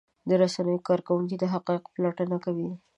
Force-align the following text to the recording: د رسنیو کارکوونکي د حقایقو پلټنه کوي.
د 0.27 0.31
رسنیو 0.41 0.85
کارکوونکي 0.87 1.35
د 1.39 1.43
حقایقو 1.53 1.93
پلټنه 1.95 2.37
کوي. 2.45 2.69